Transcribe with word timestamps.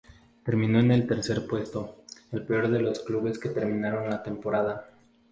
Terminó 0.43 0.79
en 0.79 1.05
tercer 1.05 1.45
puesto, 1.45 2.05
el 2.31 2.41
peor 2.41 2.69
de 2.71 2.81
los 2.81 3.01
clubes 3.01 3.37
que 3.37 3.49
terminaron 3.49 4.09
la 4.09 4.23
temporada. 4.23 4.83